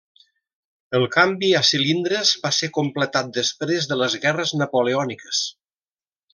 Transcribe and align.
El 0.99 1.03
canvi 1.15 1.49
a 1.59 1.61
cilindres 1.67 2.33
va 2.47 2.53
ser 2.61 2.71
completat 2.79 3.31
després 3.37 3.89
de 3.93 4.01
les 4.03 4.19
guerres 4.27 4.59
napoleòniques. 4.65 5.47